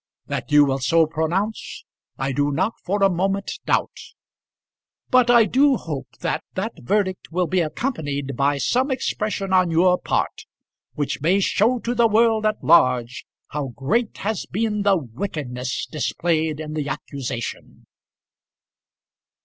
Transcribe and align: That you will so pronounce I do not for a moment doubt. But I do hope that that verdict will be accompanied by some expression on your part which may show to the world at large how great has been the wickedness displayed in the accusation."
That 0.25 0.51
you 0.51 0.65
will 0.65 0.79
so 0.79 1.05
pronounce 1.05 1.85
I 2.17 2.31
do 2.31 2.51
not 2.51 2.73
for 2.83 3.03
a 3.03 3.07
moment 3.11 3.59
doubt. 3.67 3.99
But 5.11 5.29
I 5.29 5.45
do 5.45 5.75
hope 5.77 6.07
that 6.21 6.43
that 6.55 6.73
verdict 6.79 7.31
will 7.31 7.45
be 7.45 7.61
accompanied 7.61 8.35
by 8.35 8.57
some 8.57 8.89
expression 8.89 9.53
on 9.53 9.69
your 9.69 9.99
part 9.99 10.47
which 10.95 11.21
may 11.21 11.39
show 11.39 11.77
to 11.81 11.93
the 11.93 12.07
world 12.07 12.47
at 12.47 12.63
large 12.63 13.27
how 13.49 13.67
great 13.67 14.17
has 14.17 14.47
been 14.47 14.81
the 14.81 14.97
wickedness 14.97 15.85
displayed 15.85 16.59
in 16.59 16.73
the 16.73 16.89
accusation." 16.89 17.85